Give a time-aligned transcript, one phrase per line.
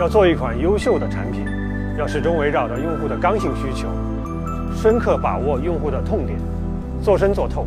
[0.00, 1.44] 要做一款优秀的产品，
[1.98, 3.86] 要始终围绕着用户的刚性需求，
[4.74, 6.38] 深刻把握用户的痛点，
[7.02, 7.66] 做深做透。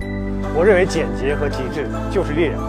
[0.57, 2.59] 我认为简洁和极致就是力量。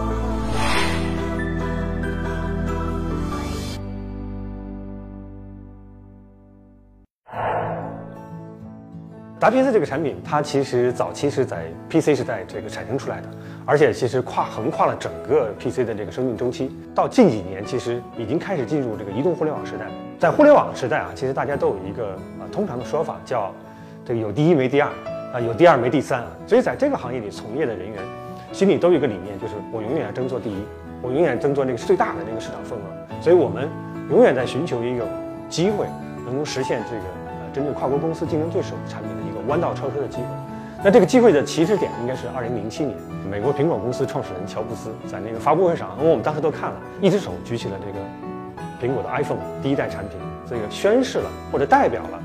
[9.45, 13.29] 达皮斯这个产品，它其实早期是在 PC 时代这个产生出来的，
[13.67, 16.75] 而且其实跨横跨了整个 PC 的这个生命周期。
[16.95, 19.85] 到近几年，其实已经开始进入这个移动互联网时代。
[20.19, 23.53] 在互联网时代啊，其实大家都有一个啊通常的说法，叫
[24.03, 24.89] 这个有第一没第二
[25.35, 26.29] 啊，有第二没第三啊。
[26.47, 27.99] 所以在这个行业里从业的人员，
[28.51, 30.57] 心里都有一个理念，就是我永远要争做第一，
[31.03, 33.21] 我永远争做那个最大的那个市场份额。
[33.21, 33.69] 所以我们
[34.09, 35.07] 永远在寻求一个
[35.51, 35.85] 机会，
[36.25, 37.03] 能够实现这个
[37.55, 40.25] 针对跨国公司竞争对手产品的一个弯道超车的机会。
[40.83, 42.95] 那这个机会的起始点应该是二零零七年，
[43.31, 48.05] 美国苹果公司创始人乔布斯在那个发布会上，因为我们当时都看了，一只手举起了这个
[48.83, 52.21] 苹果的 iPhone 第一代产品，这个宣示了或者代表了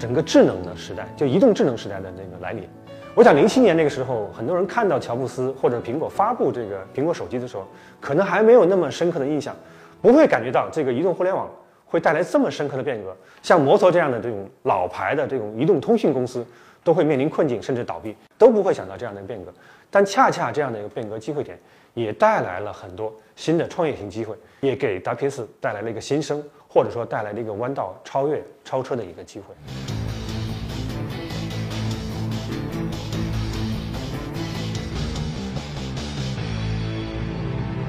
[0.00, 2.66] 整个智能的时代，就移动智能时代的那个来临。
[3.14, 7.64] 我想零七年那个时候，很多人看到乔布斯或者苹果发布这个苹果手机的时候，
[8.00, 9.54] 可能还没有那么深刻的印象，
[10.00, 11.46] 不会感觉到这个移动互联网
[11.92, 13.14] 会带来这么深刻的变革。
[13.42, 16.42] 像摩托这样的这种老牌的这种移动通讯公司，
[16.82, 19.52] 都会面临困境甚至倒闭，都不会想到这样的变革。
[19.90, 21.58] 但恰恰这样的一个变革机会点，
[21.92, 29.54] 也带来了很多新的创业型机会，也给达皮斯带来了一个新生，或者说带来了一个弯道超越、超车的一个机会。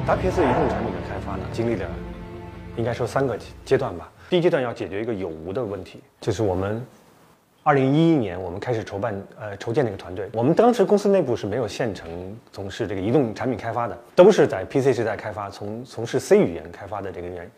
[0.06, 1.88] 达皮斯移动产品的开发呢，经历了
[2.76, 4.12] 应该说三个阶段吧。
[4.30, 6.84] 第一阶段要解决一个有无的问题，就是我们
[7.62, 10.30] 二零一一年我们开始筹办呃筹建这个团队。
[10.34, 17.50] 我们当时公司内部是没有现成从事这个移动产品开发的，都是在 PC 时代开发，从从事 C 语言开发的这个人。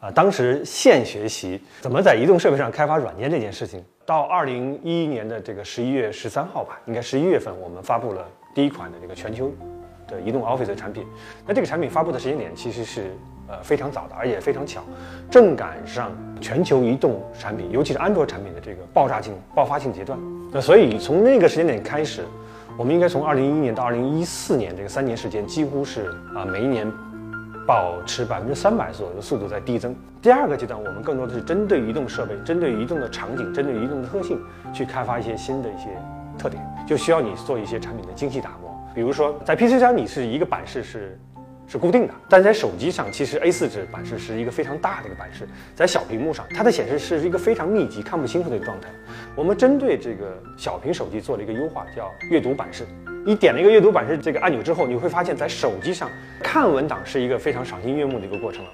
[0.00, 3.82] 啊，当时现学习怎么在移动设备上开发软件这件事情。
[4.04, 9.50] 到二零一一年的这个十一月十三号吧，应该十一月份，我们发布了第一款的这个全球
[10.06, 11.06] 的移动 Office 的产品。
[11.46, 13.14] 那这个产品发布的时间点其实是
[13.48, 14.82] 呃非常早的，而且非常巧，
[15.30, 16.10] 正赶上
[16.40, 20.18] 全球移动产品，尤其是安卓产品的这个爆炸性、爆发性阶段。
[20.52, 22.24] 那所以从那个时间点开始，
[22.76, 26.90] 我们应该从二零一一年到二零一四年这个三年时间，几乎是啊每一年。
[27.66, 29.96] 保持百分之三百左右的速度在递增。
[30.20, 34.38] 第二个阶段，我们更多的是针对移动设备、针对移动的场景、针对移动的特性，
[34.70, 35.88] 去开发一些新的一些
[36.36, 38.70] 特点，就需要你做一些产品的精细打磨。
[38.94, 41.18] 比如说，在 PC 端你是一个版式是
[41.66, 48.88] 是固定的，但在手机上，其实 A4 纸版式是一个非常大的一个版式，在小屏幕上，它的显示是一个非常密集、看不清楚的一个状态。
[49.34, 52.86] 我们针对这个小屏手机做了一个优化，叫阅读版式。
[53.26, 56.10] 你点了一个阅读版式这个按钮之后，你会发现在手机上
[56.42, 58.70] 看文档是一个非常赏心悦目的一个过程了。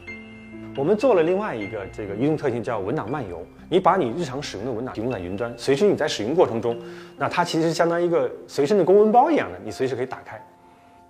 [0.77, 3.45] 我们做了另外一个这个移动特性，叫文档漫游。
[3.69, 6.77] 你把你日常使用的文档提供在云端，随时你在使用过程中，
[7.17, 10.41] 那它其实相当于一个随身的公文包一样的，你随时可以打开。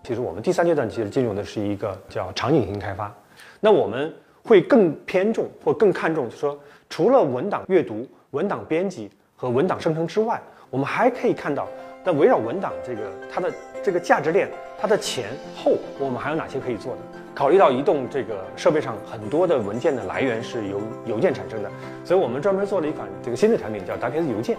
[0.03, 3.15] 其实我们第三阶段其实进入的是一个叫场景型开发。
[3.61, 4.13] 那我们
[4.43, 10.41] 会更偏重或更看重，就是说除了文档阅读、文档编辑和文档生成之外，
[10.71, 11.69] 我们还可以看到。
[12.03, 13.53] 但围绕文档这个它的
[13.83, 14.49] 这个价值链，
[14.81, 16.99] 它的前后，我们还有哪些可以做的？
[17.35, 21.71] 考虑到移动这个设备上很多的文件的来源是由邮件产生的，
[22.03, 24.57] 所以我们专门做了一款这个新的产品，叫达皮斯邮件。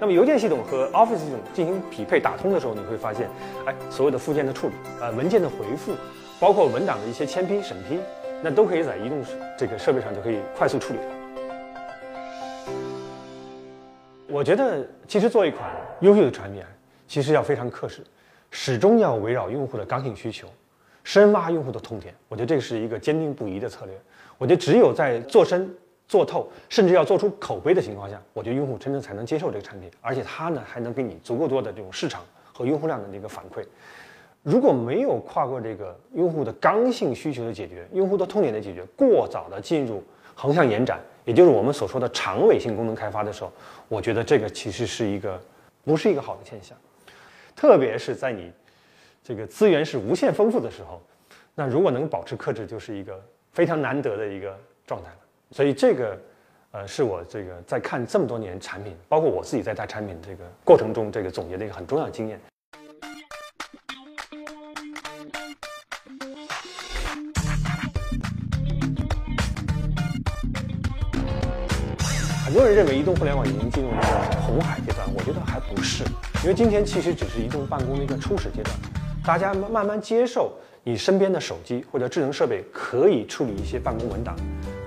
[0.00, 3.28] 那么邮件系统和 Office 系统进行匹配打通的时候，你会发现，
[3.66, 5.92] 哎，所有的附件的处理，呃，文件的回复，
[6.38, 7.98] 包括文档的一些签批审批，
[8.40, 9.24] 那都可以在移动
[9.58, 11.00] 这个设备上就可以快速处理。
[14.28, 15.68] 我觉得，其实做一款
[16.00, 16.62] 优秀的产品，
[17.08, 18.04] 其实要非常克制，
[18.52, 20.46] 始终要围绕用户的刚性需求，
[21.02, 22.14] 深挖用户的痛点。
[22.28, 23.94] 我觉得这是一个坚定不移的策略。
[24.36, 25.68] 我觉得只有在做深、
[26.08, 33.62] 做透，甚至要做出口碑的情况下，我觉得用户真正才能接受这个产品，而且它呢还能给你足够多的这种市场和用户量的这个反馈。
[34.42, 40.02] 如果没有跨过这个用户的刚性需求的解决，用户的痛点的解决，过早的进入
[40.34, 40.98] 横向延展。
[41.26, 43.52] 也就是我们所说的长尾性功能开发的时候，
[43.86, 45.38] 我觉得这个其实是一个
[45.84, 46.74] 不是一个好的现象，
[47.54, 48.50] 特别是在你
[49.22, 51.02] 这个资源是无限丰富的时候，
[51.54, 53.22] 那如果能保持克制，就是一个
[53.52, 55.16] 非常难得的一个状态了。
[55.50, 56.18] 所以这个
[56.72, 62.38] 呃是我这个在看这么多年产品，包括我自己在带产品这个过程中，这个总结的一个很重要的经验。
[72.44, 76.04] 很多人认为移动互联网已经进入一个红海阶段，我觉得还不是，
[76.42, 78.74] 因为今天其实只是移动办公的一个初始阶段，
[79.24, 80.52] 大家慢慢接受
[80.82, 84.36] 你身边的手机或者智能设备可以处理一些办公文档，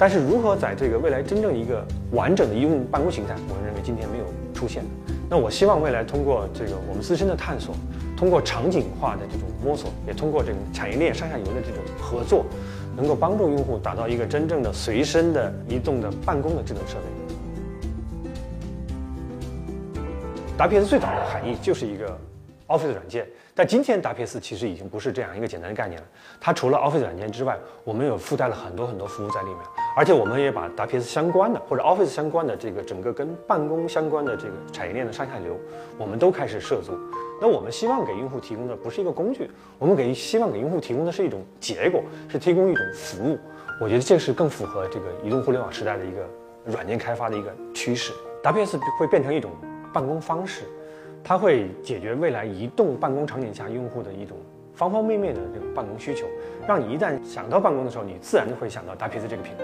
[0.02, 4.84] 但是如何在这个未来真正一个完整的移动办公形态，我认为今天没有出现。
[5.30, 7.76] 那我希望未来通过这个我们自身的探索，
[8.18, 12.44] 通过场景化的这种摸索，也通过这个产业链上下游的这种合作，
[12.98, 17.04] 能够帮助用户打造一个真正的随身的移动的办公的智能设备。
[20.58, 22.20] WPS 最早的含义就是一个
[22.66, 26.08] Office 软件，但今天 WPS 其实已经不是这样一个简单的概念了。
[26.40, 29.58] 它除了 Office 软件之外，我们有附带了很多很多服务在里面。
[29.96, 35.60] 而且我们也把 WPS 相关的或者 Office 相关的这个整个跟办公相关的这个产业链的上下游，
[35.98, 36.94] 我们都开始涉足。
[37.42, 43.38] 那我们希望给用户提供的不是一个工具，我们给希望给用户提供的是一种结果，是提供一种服务。
[43.82, 46.28] 我觉得这是更符合这个移动互联网时代的一个
[46.66, 48.14] 软件开发的一个趋势。
[48.44, 49.52] WPS 会变成一种
[49.92, 50.64] 办公方式，
[51.24, 54.38] 它会解决未来移动办公场景下用户的一种。
[54.74, 56.26] 方方面面的这个办公需求，
[56.68, 59.64] 让你一旦想到办公的时候，你自然就会想到达皮斯这个品牌。